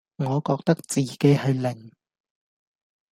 [0.17, 1.91] 我覺得自己係零